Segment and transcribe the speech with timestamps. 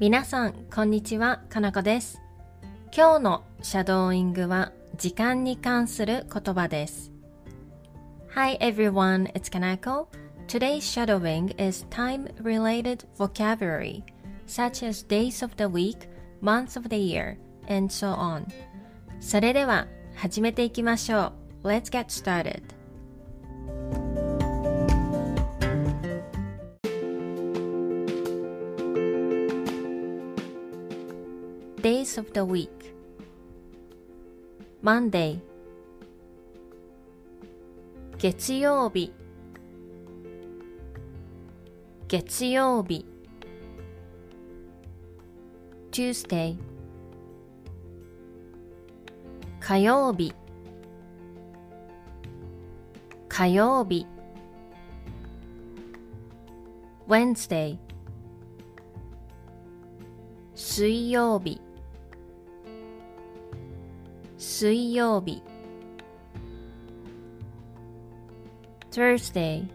[0.00, 2.22] 皆さん、こんにちは、かなこです。
[2.96, 7.10] 今日のシャドーイングは時間に関する言葉です。
[8.32, 10.06] Hi everyone, it's Kanako.
[10.46, 14.04] Today's shadowing is time-related vocabulary,
[14.46, 16.08] such as days of the week,
[16.40, 17.36] months of the year,
[17.68, 18.46] and so on.
[19.18, 21.32] それでは始めていきましょ
[21.64, 21.66] う。
[21.66, 22.62] Let's get started.
[31.88, 32.68] Days of the week
[34.82, 35.40] Monday
[38.18, 39.10] 月曜日
[42.06, 43.06] 月曜日
[45.90, 46.58] Tuesday
[49.58, 50.34] 火曜日
[53.30, 54.06] 火曜日
[57.08, 57.78] Wednesday
[60.54, 61.62] 水曜日
[64.60, 65.40] 水曜日
[68.90, 69.68] Thursday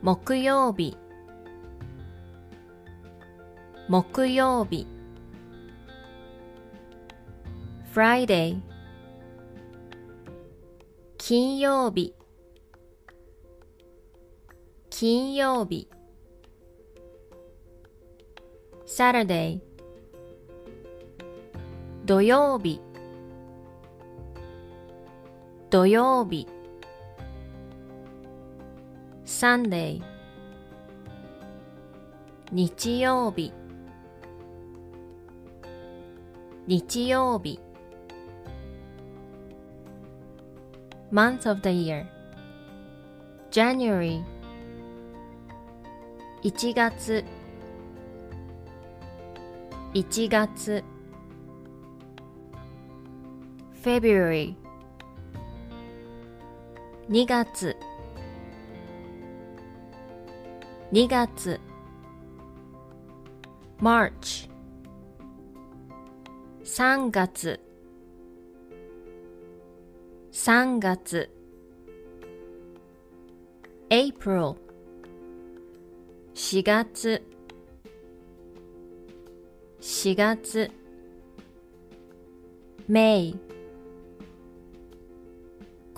[0.00, 0.96] 木曜日
[3.88, 4.86] 木曜日
[7.92, 8.60] Friday
[11.16, 12.14] 金曜日
[14.90, 15.88] 金曜日
[18.86, 19.67] Saturday
[22.08, 22.80] 土曜日
[25.68, 26.48] 土曜日
[29.26, 30.00] Sunday
[32.50, 33.52] 日曜日
[36.66, 37.60] 日曜日
[41.12, 42.06] Month of the year
[43.50, 44.24] January
[46.42, 47.22] 1月
[49.92, 50.82] 1月
[53.88, 54.54] February
[57.08, 57.74] 2月
[60.92, 61.58] 2月
[63.80, 64.50] March
[66.64, 67.58] 3月
[70.32, 71.30] 3月
[73.88, 74.56] April
[76.34, 77.22] 4月
[79.80, 80.70] 4月
[82.86, 83.47] May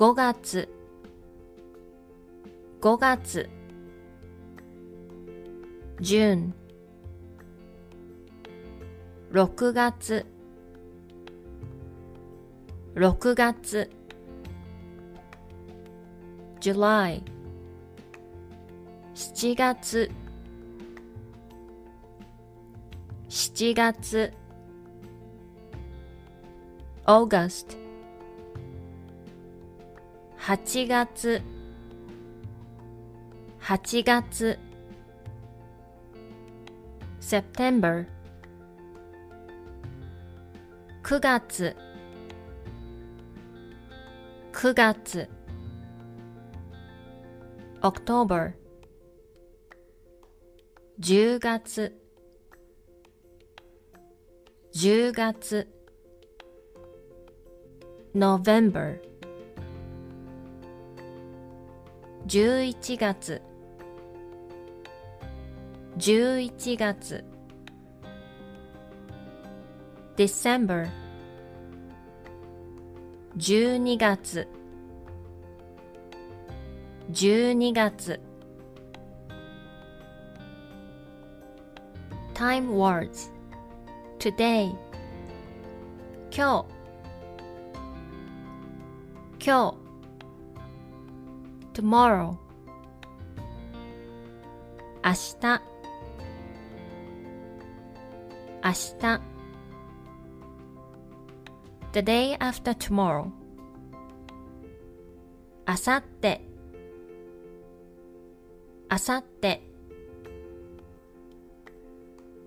[0.00, 0.66] 5月
[2.80, 3.50] 5月
[6.00, 6.54] June
[9.30, 10.24] 6月
[12.94, 13.90] 6月
[16.60, 17.22] July
[19.14, 20.10] 7月
[23.28, 24.32] 7月
[27.04, 27.76] August
[30.50, 31.40] 8月
[33.60, 34.58] 8月
[37.20, 38.04] September
[41.04, 41.76] 9月
[44.52, 45.28] 9月
[47.84, 48.52] October
[50.98, 51.94] 10月
[54.74, 55.68] 10月
[58.12, 59.09] November
[62.30, 63.42] 11月
[65.98, 67.24] 11月
[70.16, 70.88] December
[73.36, 74.46] 12月
[77.10, 78.20] 12月
[82.34, 83.32] Time words
[84.20, 84.72] Today
[86.30, 86.64] 今日
[89.44, 89.79] 今日
[91.72, 92.36] tomorrow
[95.02, 95.62] 明日
[98.62, 98.70] 明
[99.00, 99.20] 日
[101.92, 103.30] the day after tomorrow
[105.64, 106.40] あさって
[108.88, 109.62] あさって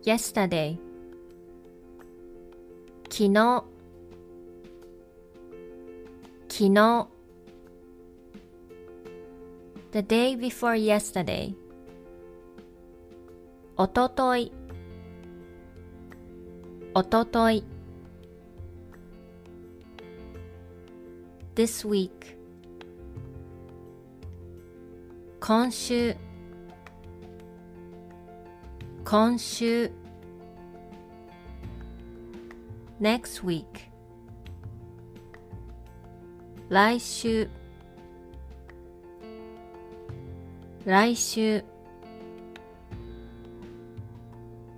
[0.04, 0.78] yesterday
[3.10, 3.64] 昨日
[6.50, 7.13] 昨日
[9.93, 11.55] the day before yesterday
[13.77, 14.53] おととい
[16.95, 17.65] おととい
[21.55, 22.11] this week
[25.41, 26.17] 今週
[29.05, 29.91] 今週
[33.01, 33.65] next week
[36.69, 37.49] 来週
[40.85, 41.63] 来週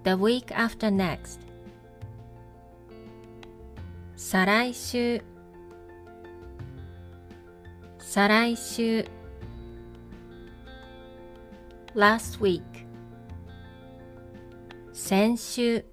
[0.02, 1.38] the week after next
[4.17, 5.22] 再来週
[7.99, 9.06] 再来週
[11.94, 12.62] last week
[14.93, 15.84] 先週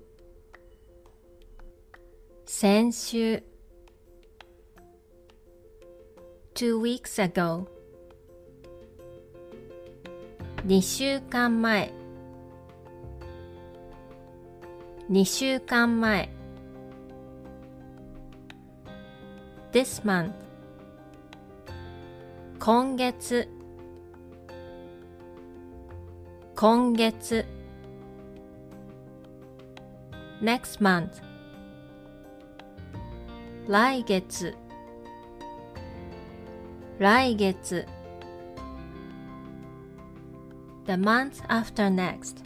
[2.46, 3.44] 先週
[6.54, 7.71] two weeks ago
[10.65, 11.93] 2週間前
[15.11, 16.29] 2週間前
[19.73, 20.31] this month
[22.61, 23.49] 今月
[26.55, 27.45] 今月
[30.41, 31.09] next month
[33.67, 34.55] 来月
[37.01, 37.85] 来月
[40.87, 42.43] the month after next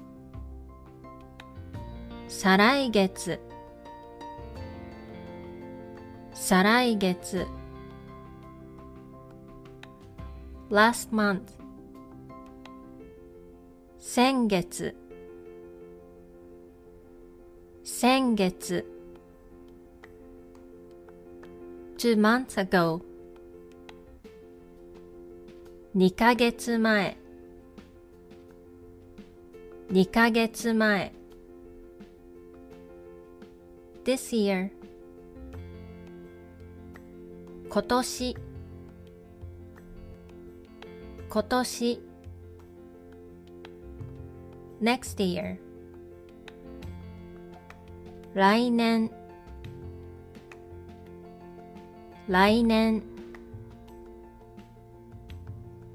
[2.28, 3.38] 再来月
[6.32, 7.46] 再来月
[10.68, 11.48] last month
[13.98, 14.94] 先月
[17.82, 18.84] 先月
[21.96, 23.00] two months ago
[25.94, 27.16] 2ヶ月前
[29.92, 31.12] 2ヶ月前
[34.04, 34.68] this year
[37.68, 38.34] 今年
[41.28, 42.00] 今年
[44.82, 45.56] next year
[48.34, 49.08] 来年
[52.26, 53.00] 来年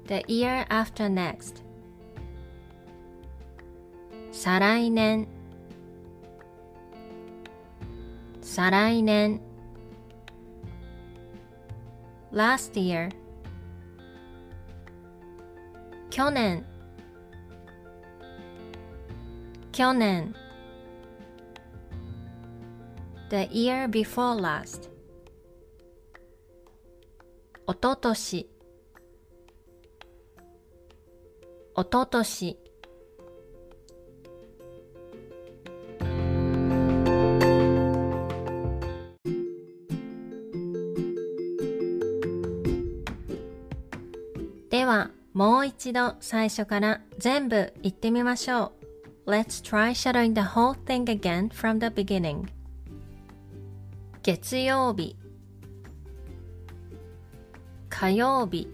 [0.06, 1.62] the year after next
[4.44, 5.24] 再来年
[8.40, 9.38] 再来年
[12.32, 13.08] last year
[16.10, 16.64] 去年
[19.70, 20.34] 去年
[23.30, 24.90] the year before last
[27.68, 28.50] おととし
[31.76, 32.58] おととし
[45.32, 48.72] もう一度最初から全部言ってみましょ
[49.26, 49.30] う。
[49.30, 52.48] Let's try shadowing the whole thing again from the beginning.
[54.22, 55.16] 月曜日
[57.88, 58.68] 火曜日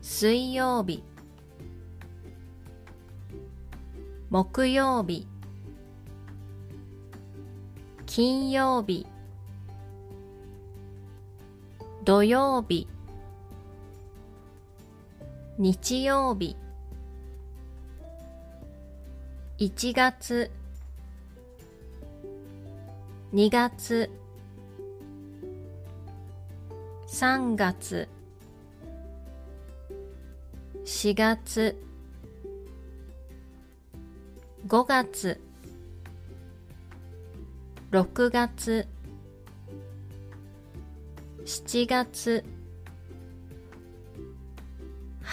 [0.00, 1.02] 水曜日
[4.30, 5.26] 木曜日
[8.06, 9.06] 金曜日
[12.04, 12.88] 土曜日
[15.56, 16.56] 日曜日。
[19.58, 20.50] 1月。
[23.32, 24.10] 2月。
[27.06, 28.08] 3月。
[30.84, 31.76] 4月。
[34.66, 35.40] 5月。
[37.92, 38.88] 6月。
[41.44, 42.44] 7月。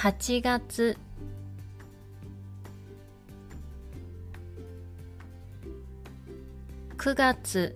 [0.01, 0.97] 8月。
[6.97, 7.75] 9月。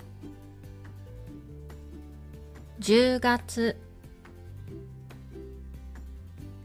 [2.80, 3.78] 10月。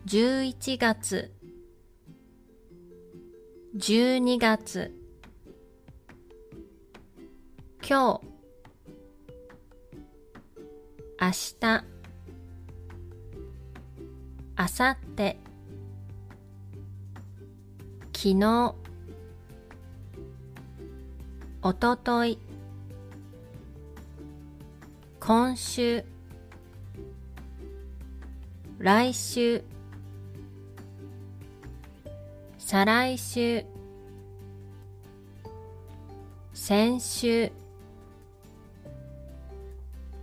[0.06, 1.30] 11月。
[3.76, 4.94] 12月。
[7.86, 8.20] 今日。
[11.20, 11.84] 明日。
[14.56, 15.49] 明後日。
[18.22, 18.74] 昨日
[21.62, 22.38] おととい
[25.18, 26.04] 今週
[28.78, 29.64] 来週
[32.58, 33.64] 再来週
[36.52, 37.50] 先週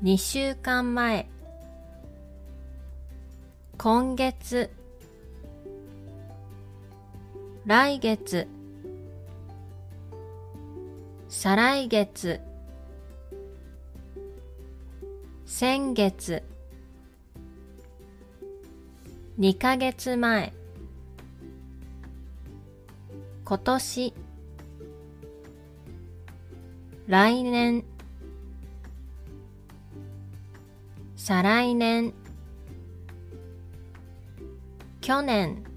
[0.04, 1.28] 2週間前
[3.80, 4.77] 今月
[7.68, 8.48] 来月。
[11.28, 12.40] 再来月。
[15.44, 16.42] 先月。
[19.38, 20.54] 2ヶ月前。
[23.44, 24.14] 今年。
[27.06, 27.84] 来年。
[31.18, 32.14] 再来年。
[35.02, 35.77] 去年。